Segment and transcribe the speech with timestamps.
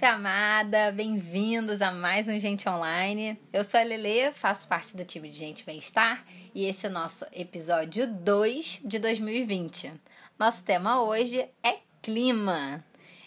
[0.00, 3.38] trupe amada, bem-vindos a mais um Gente Online.
[3.52, 6.24] Eu sou a Lele, faço parte do time de Gente Bem-Estar
[6.54, 9.92] e esse é o nosso episódio 2 de 2020.
[10.38, 12.82] Nosso tema hoje é clima.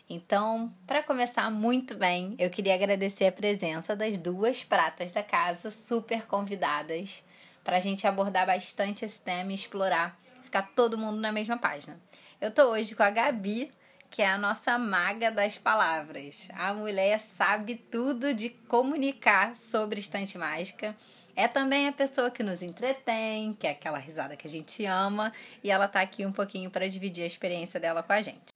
[0.10, 5.70] Então, para começar muito bem, eu queria agradecer a presença das duas pratas da casa,
[5.70, 7.24] super convidadas,
[7.64, 12.00] para a gente abordar bastante esse tema e explorar, ficar todo mundo na mesma página.
[12.42, 13.70] Eu tô hoje com a Gabi,
[14.14, 16.48] que é a nossa maga das palavras.
[16.54, 20.96] A mulher sabe tudo de comunicar sobre estante mágica.
[21.36, 25.34] É também a pessoa que nos entretém, que é aquela risada que a gente ama,
[25.64, 28.54] e ela tá aqui um pouquinho para dividir a experiência dela com a gente.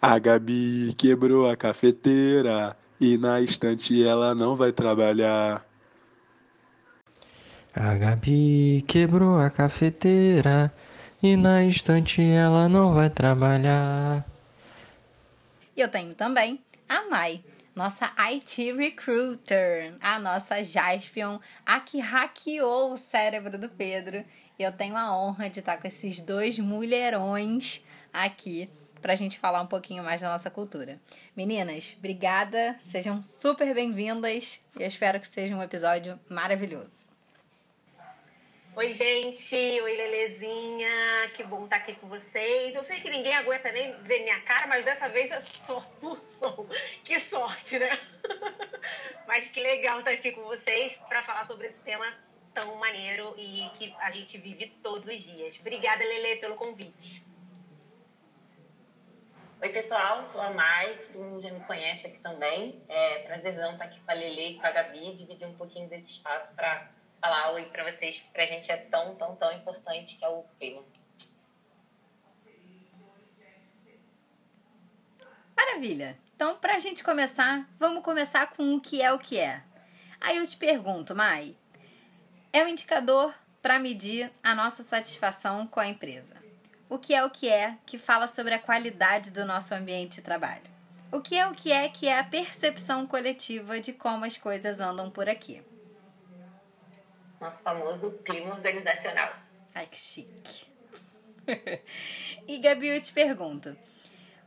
[0.00, 5.62] A Gabi quebrou a cafeteira e na estante ela não vai trabalhar.
[7.74, 10.72] A Gabi quebrou a cafeteira
[11.24, 14.22] e na estante ela não vai trabalhar.
[15.74, 17.42] E eu tenho também a Mai,
[17.74, 24.22] nossa IT Recruiter, a nossa Jaspion, a que hackeou o cérebro do Pedro.
[24.58, 28.68] E eu tenho a honra de estar com esses dois mulherões aqui
[29.00, 31.00] para a gente falar um pouquinho mais da nossa cultura.
[31.34, 37.03] Meninas, obrigada, sejam super bem-vindas e eu espero que seja um episódio maravilhoso.
[38.76, 39.54] Oi, gente.
[39.54, 41.30] Oi, Lelezinha.
[41.32, 42.74] Que bom estar aqui com vocês.
[42.74, 46.18] Eu sei que ninguém aguenta nem ver minha cara, mas dessa vez é só por
[46.26, 46.66] som.
[47.04, 47.96] Que sorte, né?
[49.28, 52.04] mas que legal estar aqui com vocês para falar sobre esse tema
[52.52, 55.56] tão maneiro e que a gente vive todos os dias.
[55.60, 57.24] Obrigada, Lele, pelo convite.
[59.62, 60.24] Oi, pessoal.
[60.32, 60.98] Sou a Mai.
[61.12, 62.82] Todo mundo já me conhece aqui também.
[62.88, 66.16] É prazerzão estar aqui com a Lele e com a Gabi, dividir um pouquinho desse
[66.16, 66.92] espaço para
[67.24, 70.44] falar oi para vocês, que pra gente é tão, tão, tão importante, que é o
[70.58, 70.84] clima.
[75.56, 76.18] Maravilha!
[76.36, 79.62] Então, para a gente começar, vamos começar com o que é o que é.
[80.20, 81.56] Aí eu te pergunto, Mai,
[82.52, 83.32] é um indicador
[83.62, 86.36] para medir a nossa satisfação com a empresa.
[86.90, 90.22] O que é o que é que fala sobre a qualidade do nosso ambiente de
[90.22, 90.70] trabalho?
[91.10, 94.78] O que é o que é que é a percepção coletiva de como as coisas
[94.78, 95.62] andam por aqui?
[97.44, 99.30] Nosso famoso clima organizacional.
[99.74, 100.66] Ai, que chique.
[102.48, 103.76] e Gabi, eu te pergunto: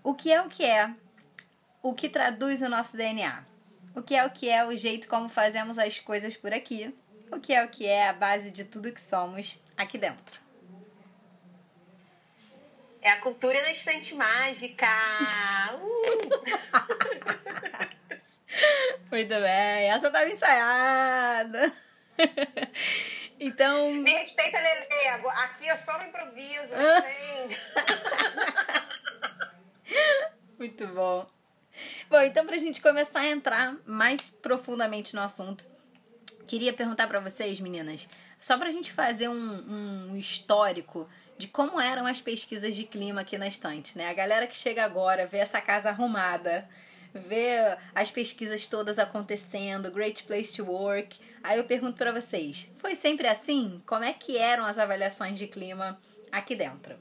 [0.03, 0.91] o que é o que é
[1.81, 3.45] o que traduz o nosso DNA?
[3.95, 6.93] O que é o que é o jeito como fazemos as coisas por aqui?
[7.31, 10.39] O que é o que é a base de tudo que somos aqui dentro?
[13.01, 14.87] É a cultura da estante mágica!
[18.49, 19.11] Uh!
[19.11, 21.73] Muito bem, essa estava ensaiada!
[23.39, 23.93] então.
[23.93, 24.87] Me respeita, Lele.
[25.43, 26.73] Aqui eu só no improviso,
[30.57, 31.27] Muito bom.
[32.09, 35.65] Bom, então pra gente começar a entrar mais profundamente no assunto,
[36.47, 41.07] queria perguntar para vocês, meninas, só pra gente fazer um, um histórico
[41.37, 44.09] de como eram as pesquisas de clima aqui na estante, né?
[44.09, 46.67] A galera que chega agora, vê essa casa arrumada,
[47.17, 51.19] ver as pesquisas todas acontecendo, Great Place to Work.
[51.43, 53.81] Aí eu pergunto para vocês, foi sempre assim?
[53.85, 55.99] Como é que eram as avaliações de clima
[56.31, 56.97] aqui dentro?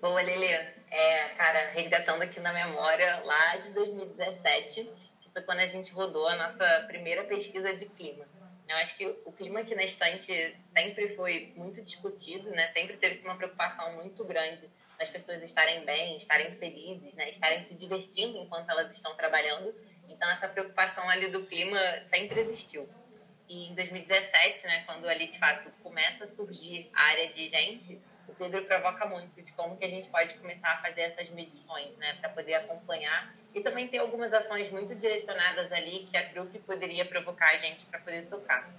[0.00, 0.46] Boa, Lili.
[0.90, 4.84] É, cara, resgatando aqui na memória, lá de 2017,
[5.20, 8.24] que foi quando a gente rodou a nossa primeira pesquisa de clima.
[8.68, 12.68] Eu acho que o clima aqui na estante sempre foi muito discutido, né?
[12.68, 17.30] Sempre teve uma preocupação muito grande das pessoas estarem bem, estarem felizes, né?
[17.30, 19.74] estarem se divertindo enquanto elas estão trabalhando.
[20.08, 21.78] Então, essa preocupação ali do clima
[22.08, 22.88] sempre existiu.
[23.48, 28.00] E em 2017, né, quando ali de fato começa a surgir a área de gente,
[28.26, 31.96] o Pedro provoca muito de como que a gente pode começar a fazer essas medições,
[31.96, 36.58] né, para poder acompanhar e também ter algumas ações muito direcionadas ali que a trupe
[36.58, 38.70] poderia provocar a gente para poder tocar.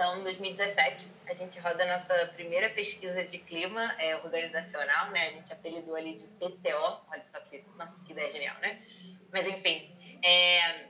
[0.00, 5.26] Então, em 2017, a gente roda a nossa primeira pesquisa de clima é, organizacional, né?
[5.26, 8.80] A gente apelidou ali de PCO, olha só que, nossa, que ideia genial, né?
[9.30, 9.94] Mas, enfim,
[10.24, 10.86] é,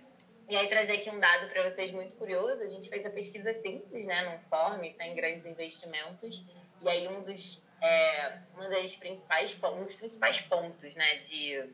[0.49, 3.53] e aí trazer aqui um dado para vocês muito curioso, a gente fez a pesquisa
[3.55, 4.23] simples, né?
[4.31, 6.49] Num form, sem grandes investimentos,
[6.81, 11.17] e aí um dos, é, uma das principais, um dos principais pontos, né?
[11.17, 11.69] De,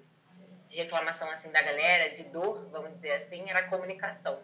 [0.69, 4.43] de reclamação, assim, da galera, de dor, vamos dizer assim, era a comunicação.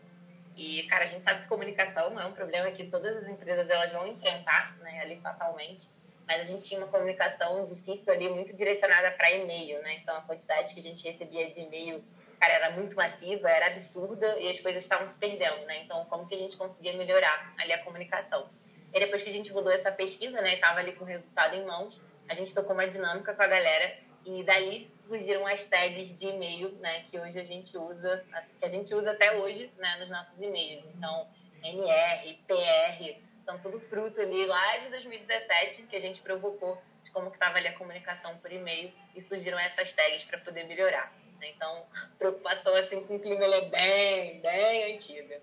[0.56, 3.92] E, cara, a gente sabe que comunicação é um problema que todas as empresas elas
[3.92, 5.88] vão enfrentar, né, ali fatalmente.
[6.26, 9.94] Mas a gente tinha uma comunicação difícil ali, muito direcionada para e-mail, né?
[9.94, 12.04] Então a quantidade que a gente recebia de e-mail,
[12.40, 15.82] cara, era muito massiva, era absurda e as coisas estavam se perdendo, né?
[15.82, 18.48] Então como que a gente conseguia melhorar ali a comunicação?
[18.94, 21.56] E depois que a gente rodou essa pesquisa, né, e tava ali com o resultado
[21.56, 26.14] em mãos, a gente tocou uma dinâmica com a galera E daí surgiram as tags
[26.14, 28.24] de e-mail, né, que hoje a gente usa,
[28.58, 30.84] que a gente usa até hoje, né, nos nossos e-mails.
[30.96, 31.28] Então,
[31.62, 37.28] NR, PR, são tudo fruto ali lá de 2017 que a gente provocou de como
[37.28, 41.12] estava ali a comunicação por e-mail e surgiram essas tags para poder melhorar.
[41.42, 45.40] Então, a preocupação assim com o clima é bem, bem antiga.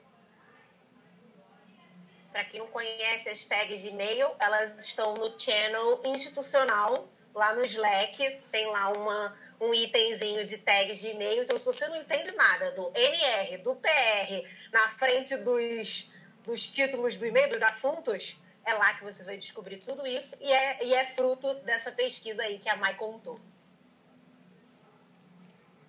[2.31, 7.63] Para quem não conhece as tags de e-mail, elas estão no channel institucional, lá no
[7.63, 11.43] Slack, tem lá uma, um itemzinho de tags de e-mail.
[11.43, 16.09] Então, se você não entende nada do NR, do PR, na frente dos,
[16.43, 20.51] dos títulos do e-mail, dos assuntos, é lá que você vai descobrir tudo isso e
[20.51, 23.39] é, e é fruto dessa pesquisa aí que a Mai contou.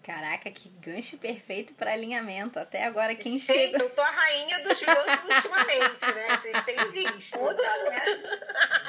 [0.02, 2.58] Caraca, que gancho perfeito para alinhamento.
[2.58, 3.78] Até agora quem Gente, chega.
[3.78, 6.36] eu tô a rainha dos ganchos ultimamente, né?
[6.38, 7.38] Vocês têm visto.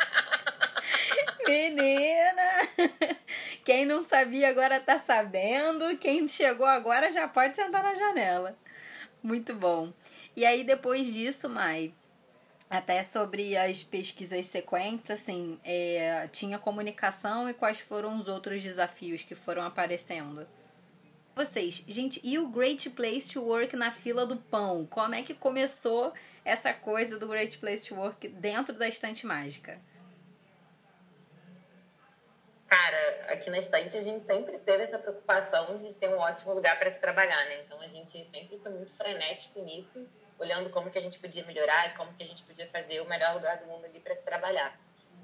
[1.48, 2.68] Menina!
[3.64, 5.98] Quem não sabia agora tá sabendo.
[5.98, 8.58] Quem chegou agora já pode sentar na janela.
[9.22, 9.94] Muito bom.
[10.36, 11.94] E aí, depois disso, Mai,
[12.70, 19.24] até sobre as pesquisas sequentes, assim, é, tinha comunicação e quais foram os outros desafios
[19.24, 20.48] que foram aparecendo?
[21.36, 24.86] Vocês, gente, e o Great Place to Work na fila do pão?
[24.90, 29.80] Como é que começou essa coisa do Great Place to Work dentro da estante mágica?
[32.72, 36.80] Cara, aqui na estante a gente sempre teve essa preocupação de ser um ótimo lugar
[36.80, 37.64] para se trabalhar, né?
[37.66, 40.08] Então a gente sempre foi muito frenético nisso,
[40.40, 43.10] olhando como que a gente podia melhorar e como que a gente podia fazer o
[43.10, 44.80] melhor lugar do mundo ali para se trabalhar.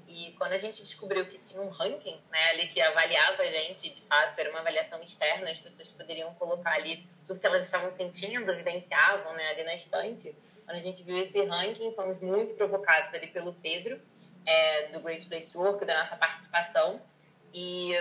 [0.06, 3.88] E quando a gente descobriu que tinha um ranking, né, ali que avaliava a gente,
[3.88, 7.90] de fato, era uma avaliação externa, as pessoas poderiam colocar ali tudo que elas estavam
[7.90, 10.36] sentindo, vivenciavam, né, ali na estante.
[10.66, 13.98] Quando a gente viu esse ranking, fomos muito provocados ali pelo Pedro,
[14.44, 17.00] é, do Great Place Work, da nossa participação.
[17.52, 17.94] E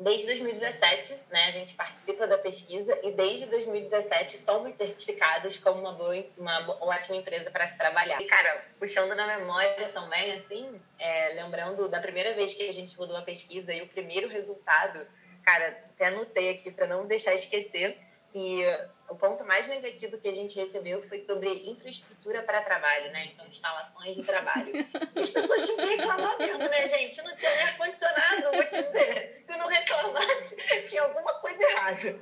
[0.00, 5.92] desde 2017, né, a gente participa da pesquisa e desde 2017 somos certificados como uma
[5.92, 8.20] boa, uma ótima empresa para se trabalhar.
[8.20, 12.96] E, cara, puxando na memória também, assim, é, lembrando da primeira vez que a gente
[12.96, 15.06] rodou a pesquisa e o primeiro resultado,
[15.44, 17.98] cara, até anotei aqui para não deixar esquecer
[18.30, 18.64] que
[19.08, 23.24] o ponto mais negativo que a gente recebeu foi sobre infraestrutura para trabalho, né?
[23.26, 24.72] Então, instalações de trabalho.
[25.16, 27.20] As pessoas tinham que reclamar mesmo, né, gente?
[27.22, 29.44] Não tinha nem ar-condicionado, vou te dizer.
[29.46, 30.56] Se não reclamasse,
[30.88, 32.20] tinha alguma coisa errada.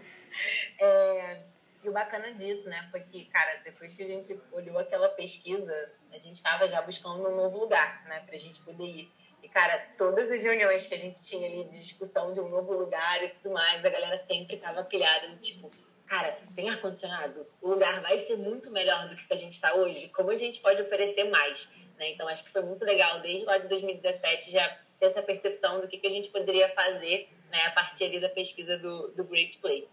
[0.81, 1.43] É...
[1.81, 5.93] E o bacana disso, né, foi que, cara, depois que a gente olhou aquela pesquisa,
[6.11, 9.13] a gente estava já buscando um novo lugar, né, pra gente poder ir.
[9.41, 12.73] E, cara, todas as reuniões que a gente tinha ali de discussão de um novo
[12.73, 15.71] lugar e tudo mais, a galera sempre tava pilhada, tipo,
[16.09, 17.47] cara, tem ar-condicionado?
[17.61, 20.09] O lugar vai ser muito melhor do que a gente está hoje?
[20.09, 21.71] Como a gente pode oferecer mais?
[21.99, 22.11] Né?
[22.11, 24.69] Então, acho que foi muito legal, desde lá de 2017, já
[24.99, 28.29] ter essa percepção do que, que a gente poderia fazer né, a partir ali da
[28.29, 29.89] pesquisa do, do Great Place.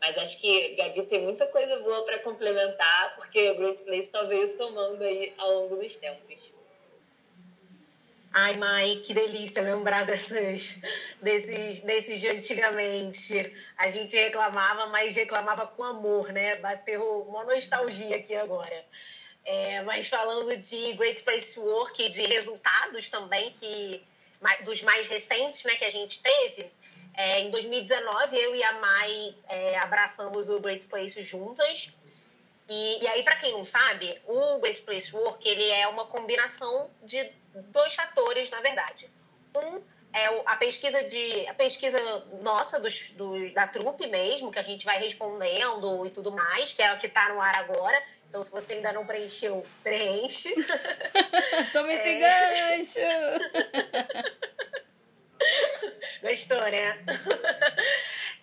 [0.00, 4.26] Mas acho que Gabi tem muita coisa boa para complementar, porque o Great Place só
[4.26, 6.51] veio somando aí ao longo dos tempos.
[8.34, 10.78] Ai, Mai, que delícia lembrar dessas,
[11.20, 13.52] desses, desses de antigamente.
[13.76, 16.56] A gente reclamava, mas reclamava com amor, né?
[16.56, 18.86] Bateu uma nostalgia aqui agora.
[19.44, 24.02] É, mas falando de Great Place Work e de resultados também, que,
[24.64, 26.72] dos mais recentes né, que a gente teve,
[27.14, 31.92] é, em 2019 eu e a Mai é, abraçamos o Great Place juntas.
[32.66, 36.88] E, e aí, para quem não sabe, o Great Place Work ele é uma combinação
[37.02, 39.10] de dois fatores, na verdade.
[39.56, 39.82] Um
[40.14, 41.98] é a pesquisa de a pesquisa
[42.42, 46.82] nossa dos, do, da trupe mesmo, que a gente vai respondendo e tudo mais, que
[46.82, 48.00] é o que está no ar agora.
[48.28, 50.50] Então, se você ainda não preencheu, preenche.
[51.72, 52.76] Toma esse é...
[52.76, 53.00] gancho!
[56.22, 57.04] Gostou, né?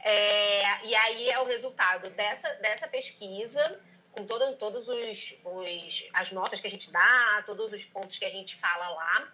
[0.01, 3.79] É, e aí é o resultado dessa, dessa pesquisa
[4.19, 8.25] com todas, todos os, os, as notas que a gente dá, todos os pontos que
[8.25, 9.31] a gente fala lá.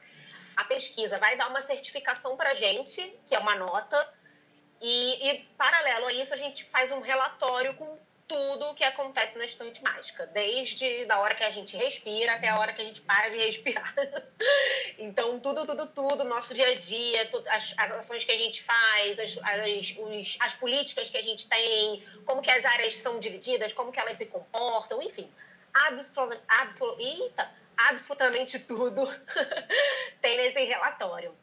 [0.56, 3.98] A pesquisa vai dar uma certificação para a gente, que é uma nota,
[4.82, 7.98] e, e, paralelo a isso, a gente faz um relatório com
[8.28, 12.50] tudo o que acontece na estante mágica, desde da hora que a gente respira até
[12.50, 13.94] a hora que a gente para de respirar.
[14.98, 19.20] então, tudo, tudo, tudo, nosso dia a dia, as, as ações que a gente faz,
[19.20, 23.74] as, as, os, as políticas que a gente tem, como que as áreas são divididas,
[23.74, 25.30] como que elas se comportam, enfim.
[27.78, 29.06] Absolutamente tudo
[30.22, 31.36] tem nesse relatório.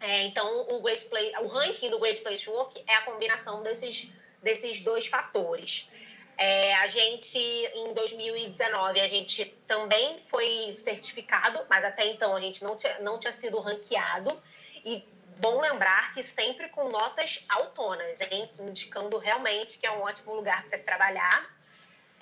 [0.00, 4.12] É, então, o, Great Play, o ranking do Great Place Work é a combinação desses,
[4.42, 5.88] desses dois fatores.
[6.36, 12.64] É, a gente, em 2019, a gente também foi certificado, mas até então a gente
[12.64, 14.36] não tinha, não tinha sido ranqueado.
[14.84, 15.04] E
[15.38, 18.48] bom lembrar que sempre com notas autonas, hein?
[18.60, 21.46] indicando realmente que é um ótimo lugar para se trabalhar.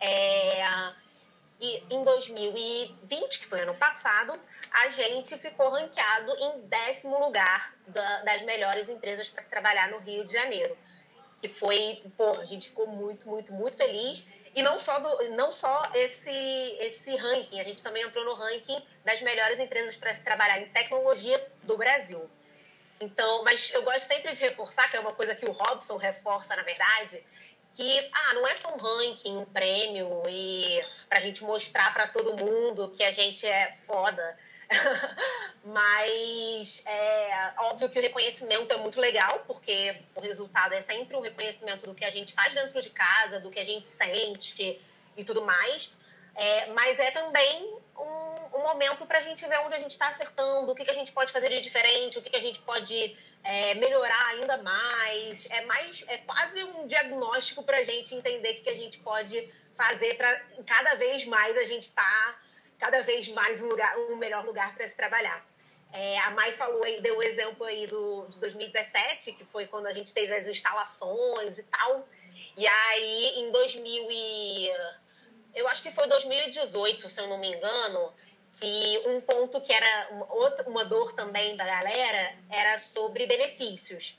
[0.01, 0.93] É...
[1.61, 4.39] E em 2020, que foi ano passado,
[4.73, 9.99] a gente ficou ranqueado em décimo lugar da, das melhores empresas para se trabalhar no
[9.99, 10.77] Rio de Janeiro.
[11.43, 14.29] Que foi, pô, a gente ficou muito, muito, muito feliz.
[14.55, 16.31] E não só, do, não só esse,
[16.79, 20.69] esse ranking, a gente também entrou no ranking das melhores empresas para se trabalhar em
[20.69, 22.31] tecnologia do Brasil.
[23.01, 26.55] Então, mas eu gosto sempre de reforçar, que é uma coisa que o Robson reforça,
[26.55, 27.25] na verdade,
[27.75, 32.07] que ah, não é só um ranking, um prêmio e para a gente mostrar para
[32.07, 34.39] todo mundo que a gente é foda.
[35.65, 41.21] Mas é óbvio que o reconhecimento é muito legal, porque o resultado é sempre um
[41.21, 44.81] reconhecimento do que a gente faz dentro de casa, do que a gente sente
[45.17, 45.95] e tudo mais.
[46.35, 50.09] É, mas é também um, um momento para a gente ver onde a gente está
[50.09, 52.59] acertando, o que, que a gente pode fazer de diferente, o que, que a gente
[52.61, 55.49] pode é, melhorar ainda mais.
[55.51, 58.99] É mais é quase um diagnóstico para a gente entender o que, que a gente
[58.99, 62.39] pode fazer para cada vez mais a gente estar tá
[62.79, 65.52] cada vez mais um, lugar, um melhor lugar para se trabalhar.
[65.93, 69.87] É, a Mai falou aí, deu o exemplo aí do, de 2017, que foi quando
[69.87, 72.09] a gente teve as instalações e tal.
[72.57, 74.71] E aí, em 2000 e...
[75.55, 78.11] Eu acho que foi 2018, se eu não me engano,
[78.59, 80.09] que um ponto que era
[80.67, 84.19] uma, dor também da galera era sobre benefícios.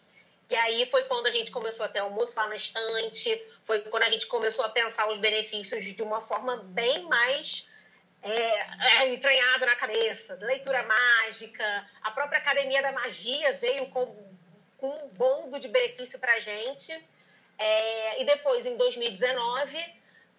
[0.50, 4.04] E aí foi quando a gente começou a ter almoço lá na estante, foi quando
[4.04, 7.73] a gente começou a pensar os benefícios de uma forma bem mais
[8.24, 14.16] é, é, entranhado na cabeça, leitura mágica, a própria Academia da Magia veio com,
[14.78, 16.94] com um bondo de benefício para gente.
[17.60, 19.78] É, e depois, em 2019,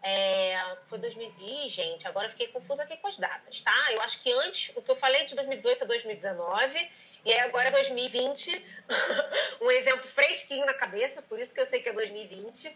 [0.02, 1.34] é, foi 2000.
[1.40, 3.92] Ih, gente, agora fiquei confusa aqui com as datas, tá?
[3.92, 6.90] Eu acho que antes, o que eu falei de 2018 a 2019,
[7.22, 8.64] e aí agora é 2020,
[9.60, 12.74] um exemplo fresquinho na cabeça, por isso que eu sei que é 2020.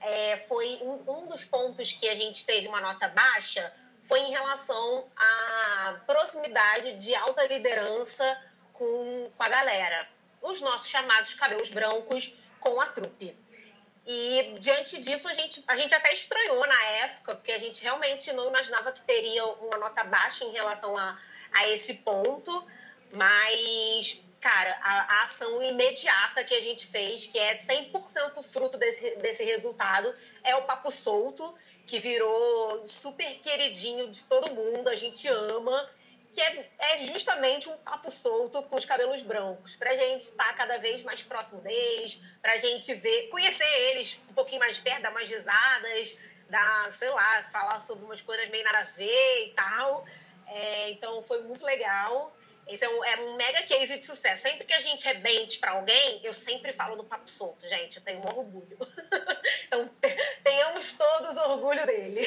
[0.00, 3.72] É, foi um, um dos pontos que a gente teve uma nota baixa
[4.08, 8.24] foi em relação à proximidade de alta liderança
[8.72, 10.08] com, com a galera.
[10.40, 13.36] Os nossos chamados cabelos brancos com a trupe.
[14.06, 18.32] E diante disso, a gente, a gente até estranhou na época, porque a gente realmente
[18.32, 21.18] não imaginava que teria uma nota baixa em relação a,
[21.52, 22.64] a esse ponto.
[23.12, 29.16] Mas, cara, a, a ação imediata que a gente fez, que é 100% fruto desse,
[29.16, 31.56] desse resultado, é o papo solto
[31.86, 35.90] que virou super queridinho de todo mundo, a gente ama,
[36.34, 40.76] que é, é justamente um papo solto com os cabelos brancos, pra gente estar cada
[40.78, 45.28] vez mais próximo deles, pra gente ver, conhecer eles um pouquinho mais perto, dar umas
[45.30, 46.18] risadas,
[46.50, 50.04] dar, sei lá, falar sobre umas coisas meio nada a ver e tal.
[50.48, 52.36] É, então foi muito legal.
[52.66, 54.42] Esse é um, é um mega case de sucesso.
[54.42, 57.96] Sempre que a gente rebente para alguém, eu sempre falo do papo solto, gente.
[57.96, 58.76] Eu tenho um orgulho.
[59.66, 59.88] então,
[60.42, 62.20] tenhamos todos orgulho dele.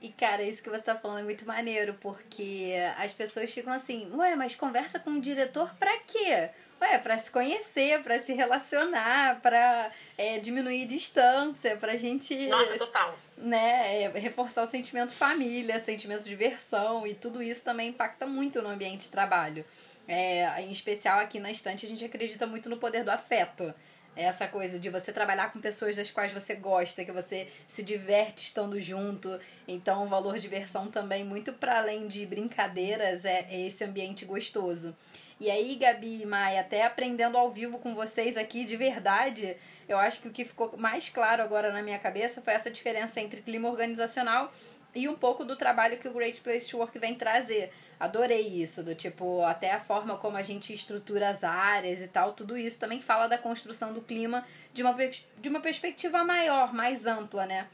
[0.00, 4.10] E, cara, isso que você tá falando é muito maneiro, porque as pessoas ficam assim,
[4.14, 6.50] ué, mas conversa com o diretor pra quê?
[6.80, 12.46] Ué, pra se conhecer, pra se relacionar, pra é, diminuir distância, pra gente.
[12.46, 13.18] Nossa, total.
[13.36, 18.62] Né, é, reforçar o sentimento família, sentimento de diversão, e tudo isso também impacta muito
[18.62, 19.64] no ambiente de trabalho.
[20.06, 23.74] É, em especial aqui na estante, a gente acredita muito no poder do afeto.
[24.16, 28.46] Essa coisa de você trabalhar com pessoas das quais você gosta, que você se diverte
[28.46, 29.38] estando junto.
[29.66, 34.96] Então, o valor diversão também, muito para além de brincadeiras, é, é esse ambiente gostoso.
[35.40, 39.56] E aí, Gabi e Maia, até aprendendo ao vivo com vocês aqui de verdade,
[39.88, 43.20] eu acho que o que ficou mais claro agora na minha cabeça foi essa diferença
[43.20, 44.52] entre clima organizacional
[44.92, 47.72] e um pouco do trabalho que o Great Place to Work vem trazer.
[48.00, 52.32] Adorei isso, do tipo, até a forma como a gente estrutura as áreas e tal,
[52.32, 57.06] tudo isso também fala da construção do clima de uma, de uma perspectiva maior, mais
[57.06, 57.68] ampla, né?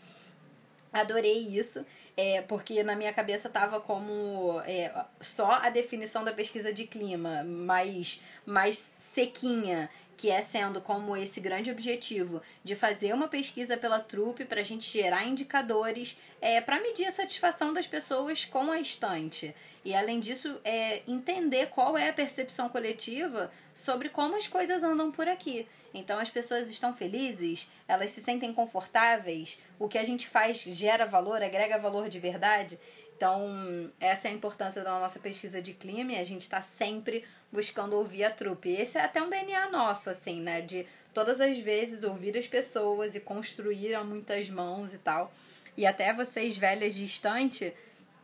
[0.94, 1.84] Adorei isso
[2.16, 7.42] é, porque na minha cabeça tava como é, só a definição da pesquisa de clima,
[7.42, 13.98] mais, mais sequinha, que é sendo como esse grande objetivo de fazer uma pesquisa pela
[13.98, 18.78] trupe para a gente gerar indicadores é, para medir a satisfação das pessoas com a
[18.78, 19.52] estante.
[19.84, 25.10] E além disso, é, entender qual é a percepção coletiva sobre como as coisas andam
[25.10, 25.66] por aqui.
[25.94, 31.06] Então as pessoas estão felizes, elas se sentem confortáveis, o que a gente faz gera
[31.06, 32.78] valor, agrega valor de verdade.
[33.16, 37.24] Então, essa é a importância da nossa pesquisa de clima e a gente está sempre
[37.52, 38.70] buscando ouvir a trupe.
[38.70, 40.60] Esse é até um DNA nosso, assim, né?
[40.60, 45.32] De todas as vezes ouvir as pessoas e construir a muitas mãos e tal.
[45.76, 47.72] E até vocês velhas distante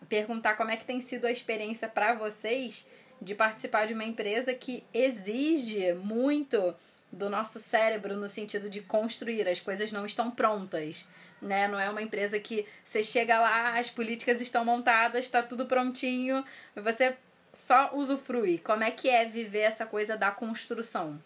[0.08, 2.84] perguntar como é que tem sido a experiência para vocês
[3.22, 6.74] de participar de uma empresa que exige muito
[7.12, 11.06] do nosso cérebro no sentido de construir, as coisas não estão prontas.
[11.40, 11.66] Né?
[11.68, 16.44] Não é uma empresa que você chega lá, as políticas estão montadas, está tudo prontinho,
[16.74, 17.16] você
[17.52, 18.58] só usufrui.
[18.58, 21.22] Como é que é viver essa coisa da construção?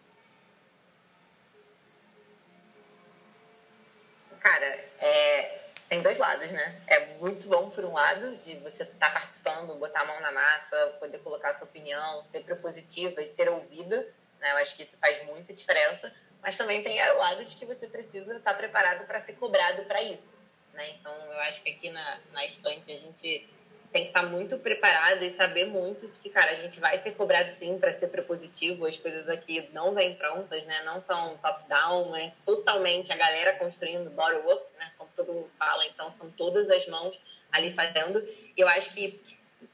[4.40, 4.66] Cara,
[5.00, 6.82] é, tem dois lados, né?
[6.86, 10.32] É muito bom, por um lado, de você estar tá participando, botar a mão na
[10.32, 14.06] massa, poder colocar sua opinião, ser propositiva e ser ouvida.
[14.44, 14.52] Né?
[14.52, 16.12] Eu acho que isso faz muita diferença.
[16.42, 19.82] Mas também tem o lado de que você precisa estar tá preparado para ser cobrado
[19.84, 20.34] para isso.
[20.74, 20.86] Né?
[20.90, 23.48] Então, eu acho que aqui na, na estante a gente
[23.90, 27.02] tem que estar tá muito preparado e saber muito de que, cara, a gente vai
[27.02, 28.84] ser cobrado sim para ser propositivo.
[28.84, 30.82] As coisas aqui não vêm prontas, né?
[30.82, 34.92] Não são top-down, é totalmente a galera construindo bottom-up, né?
[34.98, 35.86] Como todo mundo fala.
[35.86, 37.18] Então, são todas as mãos
[37.50, 38.22] ali fazendo.
[38.54, 39.18] Eu acho que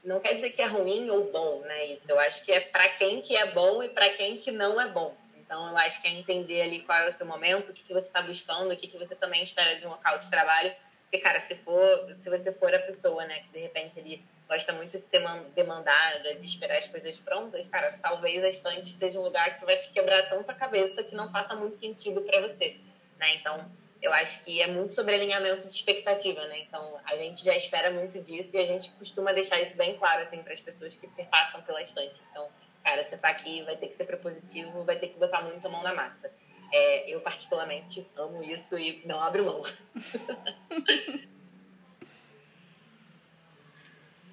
[0.03, 1.85] não quer dizer que é ruim ou bom, né?
[1.85, 2.11] Isso.
[2.11, 4.87] Eu acho que é para quem que é bom e para quem que não é
[4.87, 5.15] bom.
[5.37, 7.93] Então, eu acho que é entender ali qual é o seu momento, o que, que
[7.93, 10.73] você está buscando, o que, que você também espera de um local de trabalho
[11.11, 14.71] porque, cara, se, for, se você for a pessoa, né, que de repente ele gosta
[14.71, 15.21] muito de ser
[15.53, 19.75] demandada, de esperar as coisas prontas, cara, talvez a estante seja um lugar que vai
[19.75, 22.77] te quebrar tanta cabeça que não faça muito sentido para você,
[23.19, 23.35] né?
[23.35, 23.69] Então,
[24.01, 26.59] eu acho que é muito sobre alinhamento de expectativa, né?
[26.59, 30.21] Então, a gente já espera muito disso e a gente costuma deixar isso bem claro,
[30.23, 32.19] assim, para as pessoas que passam pela estante.
[32.31, 32.49] Então,
[32.83, 35.69] cara, você tá aqui, vai ter que ser propositivo, vai ter que botar muito a
[35.69, 36.33] mão na massa.
[36.73, 39.63] É, eu, particularmente, amo isso e não abro mão.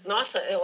[0.04, 0.60] Nossa, eu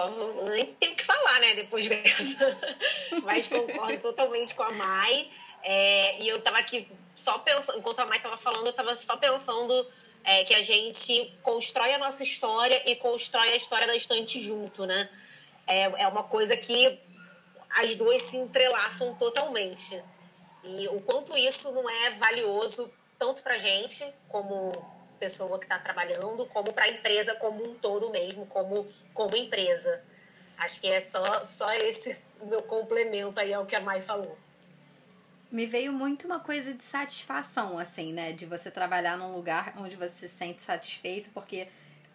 [0.48, 2.58] nem tenho o que falar, né, depois dessa.
[3.22, 5.30] Mas concordo totalmente com a Mai.
[5.62, 9.16] É, e eu tava aqui só pensando, enquanto a Mai tava falando, eu tava só
[9.16, 9.86] pensando
[10.24, 14.86] é, que a gente constrói a nossa história e constrói a história da estante junto,
[14.86, 15.08] né?
[15.66, 16.98] É, é uma coisa que
[17.70, 20.02] as duas se entrelaçam totalmente.
[20.62, 24.72] E o quanto isso não é valioso tanto para a gente, como
[25.18, 30.02] pessoa que está trabalhando, como para a empresa como um todo mesmo, como, como empresa.
[30.56, 34.36] Acho que é só, só esse meu complemento aí ao que a Mai falou.
[35.54, 38.32] Me veio muito uma coisa de satisfação, assim, né?
[38.32, 41.68] De você trabalhar num lugar onde você se sente satisfeito, porque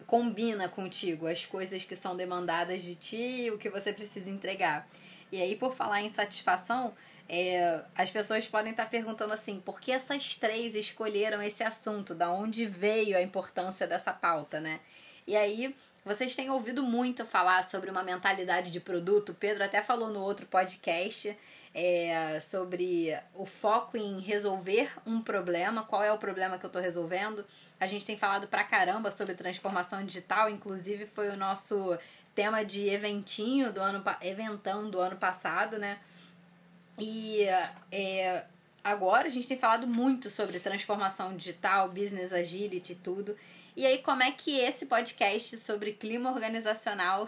[0.06, 4.86] combina contigo as coisas que são demandadas de ti o que você precisa entregar.
[5.32, 6.92] E aí, por falar em satisfação,
[7.26, 12.14] é, as pessoas podem estar perguntando assim, por que essas três escolheram esse assunto?
[12.14, 14.80] Da onde veio a importância dessa pauta, né?
[15.26, 15.74] E aí,
[16.04, 19.30] vocês têm ouvido muito falar sobre uma mentalidade de produto.
[19.30, 21.36] O Pedro até falou no outro podcast
[21.74, 25.82] é, sobre o foco em resolver um problema.
[25.82, 27.44] Qual é o problema que eu estou resolvendo?
[27.78, 31.98] A gente tem falado pra caramba sobre transformação digital, inclusive foi o nosso
[32.34, 35.98] tema de eventinho do ano eventão do ano passado, né?
[36.98, 37.44] E
[37.92, 38.44] é,
[38.82, 43.36] agora a gente tem falado muito sobre transformação digital, business agility e tudo.
[43.80, 47.26] E aí, como é que esse podcast sobre clima organizacional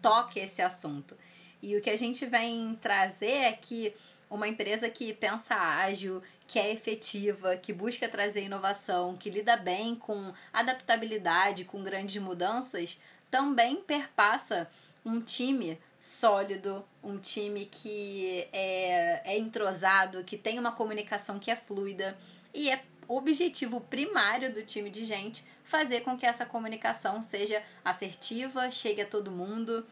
[0.00, 1.16] toca esse assunto?
[1.62, 3.94] E o que a gente vem trazer é que
[4.28, 9.94] uma empresa que pensa ágil, que é efetiva, que busca trazer inovação, que lida bem
[9.94, 12.98] com adaptabilidade, com grandes mudanças,
[13.30, 14.68] também perpassa
[15.06, 21.54] um time sólido, um time que é, é entrosado, que tem uma comunicação que é
[21.54, 22.18] fluida
[22.52, 28.70] e é objetivo primário do time de gente fazer com que essa comunicação seja assertiva,
[28.70, 29.86] chegue a todo mundo,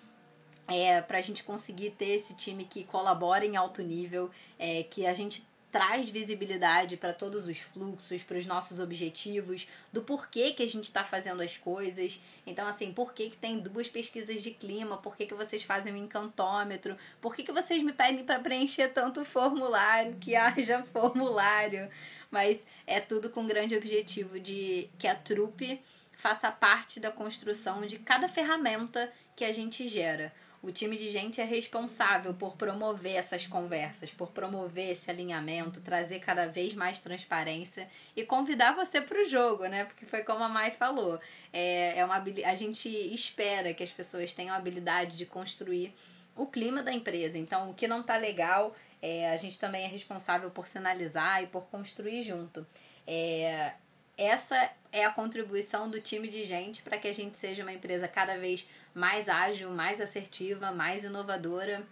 [0.68, 5.06] é, para a gente conseguir ter esse time que colabora em alto nível, é, que
[5.06, 10.62] a gente traz visibilidade para todos os fluxos, para os nossos objetivos, do porquê que
[10.62, 12.20] a gente está fazendo as coisas.
[12.46, 14.98] Então, assim, por que, tem duas pesquisas de clima?
[14.98, 16.96] Por que, vocês fazem um encantômetro?
[17.20, 20.16] Por que, vocês me pedem para preencher tanto formulário?
[20.20, 21.88] Que haja formulário.
[22.30, 25.80] Mas é tudo com grande objetivo de que a trupe
[26.12, 30.32] faça parte da construção de cada ferramenta que a gente gera.
[30.62, 36.20] O time de gente é responsável por promover essas conversas, por promover esse alinhamento, trazer
[36.20, 39.86] cada vez mais transparência e convidar você para o jogo, né?
[39.86, 41.18] Porque foi como a Mai falou.
[41.50, 45.94] É, é uma, a gente espera que as pessoas tenham a habilidade de construir
[46.36, 47.38] o clima da empresa.
[47.38, 51.46] Então, o que não está legal, é, a gente também é responsável por sinalizar e
[51.46, 52.66] por construir junto.
[53.06, 53.72] É,
[54.16, 58.06] essa é a contribuição do time de gente para que a gente seja uma empresa
[58.08, 61.86] cada vez mais ágil, mais assertiva, mais inovadora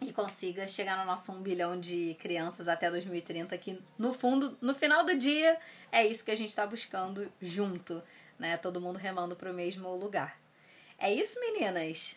[0.00, 4.74] e consiga chegar no nosso 1 bilhão de crianças até 2030, que no fundo, no
[4.74, 5.58] final do dia,
[5.90, 8.02] é isso que a gente está buscando junto,
[8.38, 8.56] né?
[8.56, 10.38] Todo mundo remando para o mesmo lugar.
[10.98, 12.16] É isso, meninas?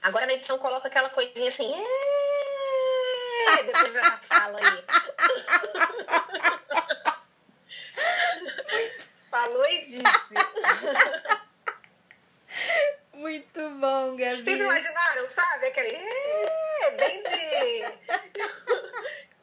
[0.00, 1.70] Agora na edição coloca aquela coisinha assim.
[1.72, 2.21] "É",
[3.66, 4.84] Depois dessa fala aí.
[9.30, 10.02] Falou e disse.
[13.14, 14.42] Muito bom, Gabi.
[14.42, 15.66] Vocês imaginaram, sabe?
[15.66, 15.94] Aquele.
[15.96, 17.84] "É", Bem de.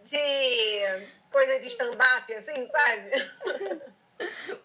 [0.10, 3.12] de coisa de stand-up, assim, sabe?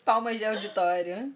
[0.05, 1.33] Palmas de auditório.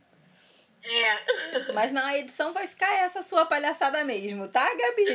[0.84, 1.72] É.
[1.72, 5.06] Mas na edição vai ficar essa sua palhaçada mesmo, tá, Gabi?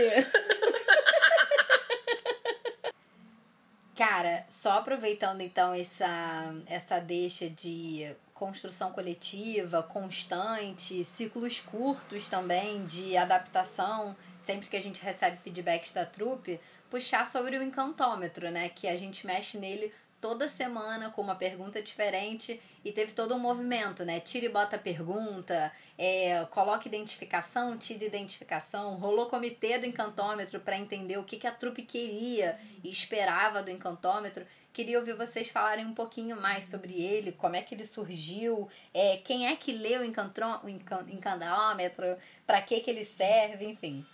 [3.96, 13.16] Cara, só aproveitando então essa, essa deixa de construção coletiva, constante, ciclos curtos também de
[13.16, 18.68] adaptação, sempre que a gente recebe feedbacks da trupe, puxar sobre o encantômetro, né?
[18.70, 23.40] Que a gente mexe nele toda semana com uma pergunta diferente e teve todo um
[23.40, 24.22] movimento, né?
[24.22, 26.48] Tira e bota pergunta, é,
[26.86, 32.58] identificação, tira identificação, rolou comitê do encantômetro para entender o que, que a trupe queria
[32.82, 34.46] e esperava do encantômetro.
[34.72, 39.18] Queria ouvir vocês falarem um pouquinho mais sobre ele, como é que ele surgiu, é,
[39.18, 42.16] quem é que leu o, encantro, o encan- encantômetro,
[42.48, 44.06] para que, que ele serve, enfim.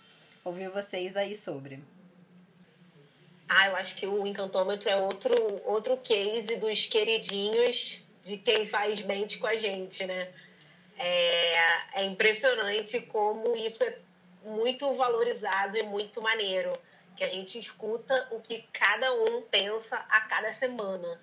[0.44, 1.80] Ouvir vocês aí sobre.
[3.52, 5.34] Ah, eu acho que o encantômetro é outro,
[5.64, 10.28] outro case dos queridinhos de quem faz mente com a gente, né?
[10.96, 13.98] É, é impressionante como isso é
[14.44, 16.72] muito valorizado e muito maneiro.
[17.16, 21.20] Que a gente escuta o que cada um pensa a cada semana.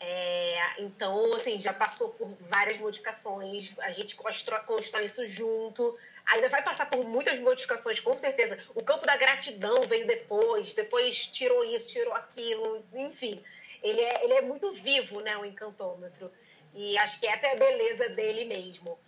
[0.00, 5.98] É, então, assim, já passou por várias modificações, a gente constrói, constrói isso junto.
[6.26, 8.58] Ainda vai passar por muitas modificações, com certeza.
[8.74, 13.42] O campo da gratidão veio depois, depois tirou isso, tirou aquilo, enfim.
[13.82, 16.30] Ele é, ele é muito vivo, né, o encantômetro.
[16.74, 18.98] E acho que essa é a beleza dele mesmo.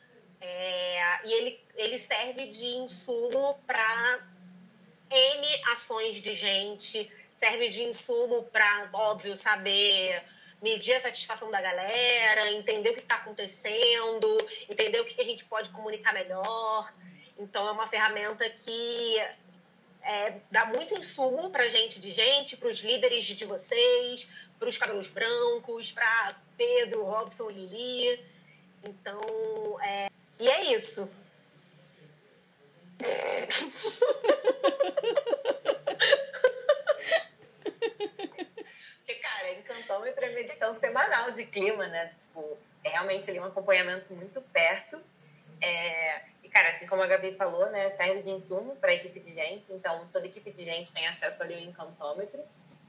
[0.40, 4.28] É, e ele, ele serve de insumo para
[5.10, 10.22] N ações de gente, serve de insumo para, óbvio, saber
[10.64, 14.26] medir a satisfação da galera, entender o que está acontecendo,
[14.66, 16.90] entender o que a gente pode comunicar melhor.
[17.38, 19.18] Então, é uma ferramenta que
[20.02, 24.78] é, dá muito insumo para gente de gente, para os líderes de vocês, para os
[24.78, 28.24] cabelos brancos, para Pedro, Robson, Lili.
[28.84, 29.20] Então,
[29.82, 30.08] é,
[30.40, 31.06] e é isso.
[39.04, 39.52] Porque, cara,
[40.44, 42.12] medição semanal de clima, né?
[42.18, 45.00] Tipo, é realmente ali um acompanhamento muito perto.
[45.60, 46.22] É...
[46.42, 47.90] E, cara, assim como a Gabi falou, né?
[47.90, 49.72] Serve de insumo para a equipe de gente.
[49.72, 52.40] Então, toda equipe de gente tem acesso ali ao encantômetro.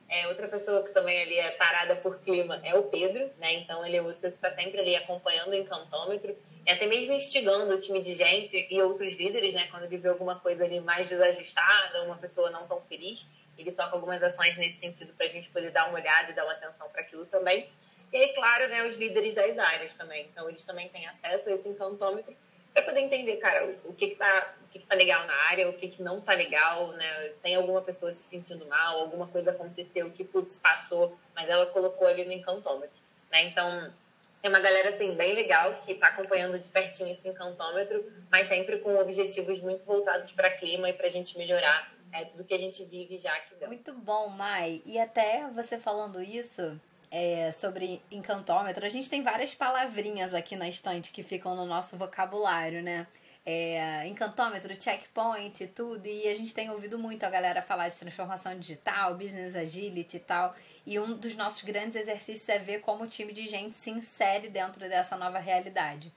[0.08, 3.54] É, outra pessoa que também ali é parada por clima é o Pedro, né?
[3.54, 7.74] Então ele é outro que está sempre ali acompanhando o encantômetro e até mesmo instigando
[7.74, 9.68] o time de gente e outros líderes, né?
[9.72, 13.26] Quando ele vê alguma coisa ali mais desajustada, uma pessoa não tão feliz,
[13.58, 16.44] ele toca algumas ações nesse sentido para a gente poder dar uma olhada e dar
[16.44, 17.70] uma atenção para aquilo também.
[18.12, 20.28] E aí, claro, né, os líderes das áreas também.
[20.32, 22.36] Então eles também têm acesso a esse encantômetro
[22.76, 25.70] para poder entender, cara, o, que que tá, o que que tá legal na área,
[25.70, 27.30] o que que não tá legal, né?
[27.32, 31.65] Se tem alguma pessoa se sentindo mal, alguma coisa aconteceu que, putz, passou, mas ela
[31.68, 33.00] colocou ali no encantômetro,
[33.32, 33.44] né?
[33.44, 33.94] Então,
[34.41, 38.80] tem uma galera, assim, bem legal que tá acompanhando de pertinho esse encantômetro, mas sempre
[38.80, 42.84] com objetivos muito voltados para clima e pra gente melhorar é, tudo que a gente
[42.86, 43.67] vive já aqui dentro.
[43.67, 44.82] Muito bom, Mai.
[44.86, 46.80] E até você falando isso
[47.12, 51.97] é, sobre encantômetro, a gente tem várias palavrinhas aqui na estante que ficam no nosso
[51.97, 53.06] vocabulário, né?
[53.45, 56.08] É, encantômetro, checkpoint, tudo.
[56.08, 60.19] E a gente tem ouvido muito a galera falar de transformação digital, business agility e
[60.21, 60.56] tal.
[60.86, 64.47] E um dos nossos grandes exercícios é ver como o time de gente se insere
[64.47, 66.12] dentro dessa nova realidade.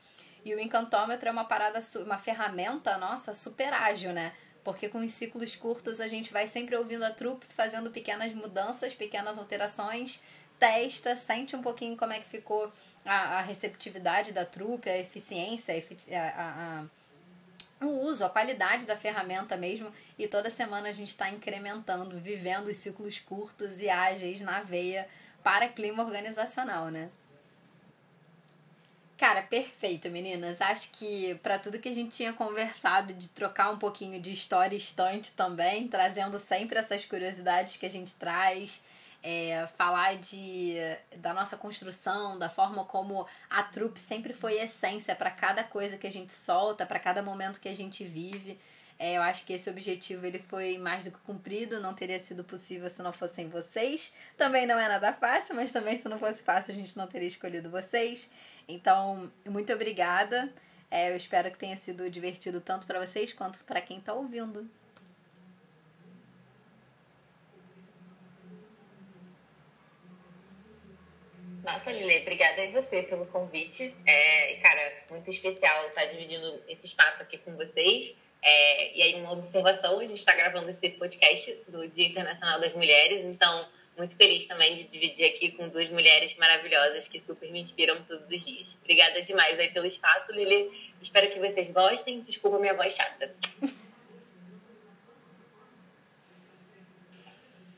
[0.45, 4.33] E o encantômetro é uma parada, uma ferramenta nossa super ágil, né?
[4.69, 8.95] Porque com os ciclos curtos a gente vai sempre ouvindo a trupe, fazendo pequenas mudanças,
[8.95, 10.23] pequenas alterações,
[10.59, 12.71] testa, sente um pouquinho como é que ficou
[13.03, 15.73] a, a receptividade da trupe, a eficiência,
[16.13, 16.85] a,
[17.81, 19.91] a- o uso, a qualidade da ferramenta mesmo.
[20.19, 25.09] E toda semana a gente está incrementando, vivendo os ciclos curtos e ágeis na veia
[25.43, 27.09] para clima organizacional, né?
[29.19, 30.61] Cara, perfeito, meninas.
[30.61, 34.77] Acho que para tudo que a gente tinha conversado, de trocar um pouquinho de história
[34.77, 38.81] estante também, trazendo sempre essas curiosidades que a gente traz,
[39.21, 40.77] é, falar de
[41.17, 46.07] da nossa construção, da forma como a trupe sempre foi essência para cada coisa que
[46.07, 48.57] a gente solta, para cada momento que a gente vive.
[49.01, 52.43] É, eu acho que esse objetivo ele foi mais do que cumprido, não teria sido
[52.43, 54.13] possível se não fossem vocês.
[54.37, 57.29] Também não é nada fácil, mas também se não fosse fácil a gente não teria
[57.29, 58.31] escolhido vocês.
[58.69, 60.53] Então, muito obrigada.
[60.91, 64.69] É, eu espero que tenha sido divertido tanto para vocês quanto para quem está ouvindo.
[71.65, 73.95] Nossa, Lilê, obrigada a você pelo convite.
[74.07, 78.15] É, cara, muito especial estar dividindo esse espaço aqui com vocês.
[78.41, 82.73] É, e aí, uma observação: a gente está gravando esse podcast do Dia Internacional das
[82.73, 87.61] Mulheres, então muito feliz também de dividir aqui com duas mulheres maravilhosas que super me
[87.61, 88.79] inspiram todos os dias.
[88.81, 90.95] Obrigada demais aí pelo espaço, Lili.
[91.03, 92.21] Espero que vocês gostem.
[92.21, 93.35] Desculpa minha voz chata.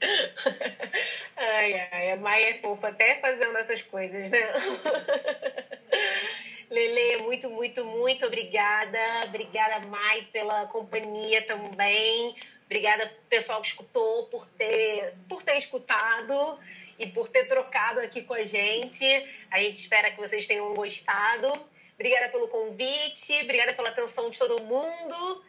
[1.36, 4.40] ai, ai, a Maia é fofa até fazendo essas coisas, né?
[6.70, 8.98] Lele, muito, muito, muito obrigada.
[9.24, 12.36] Obrigada, Mai, pela companhia também.
[12.64, 16.60] Obrigada, pessoal que escutou, por ter, por ter escutado
[16.96, 19.04] e por ter trocado aqui com a gente.
[19.50, 21.52] A gente espera que vocês tenham gostado.
[21.94, 25.44] Obrigada pelo convite, obrigada pela atenção de todo mundo.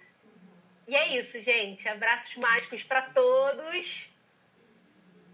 [0.87, 1.87] E é isso, gente.
[1.87, 4.10] Abraços mágicos para todos.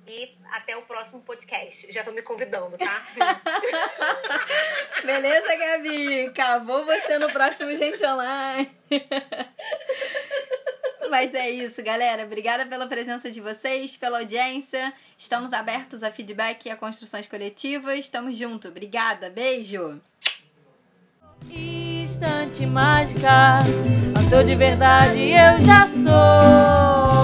[0.08, 1.92] E até o próximo podcast.
[1.92, 3.04] Já tô me convidando, tá?
[5.04, 6.28] Beleza, Gabi?
[6.28, 8.72] Acabou você no próximo Gente Online.
[11.10, 12.24] Mas é isso, galera.
[12.24, 14.94] Obrigada pela presença de vocês, pela audiência.
[15.18, 18.00] Estamos abertos a feedback e a construções coletivas.
[18.00, 18.72] Estamos juntos.
[18.72, 19.30] Obrigada.
[19.30, 20.02] Beijo.
[21.50, 23.60] Instante mágica,
[24.26, 27.17] ator de verdade eu já sou.